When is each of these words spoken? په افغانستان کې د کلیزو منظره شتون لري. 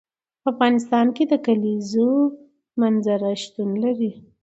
په 0.41 0.47
افغانستان 0.53 1.07
کې 1.15 1.23
د 1.27 1.33
کلیزو 1.45 2.09
منظره 2.81 3.31
شتون 3.43 3.69
لري. 3.83 4.11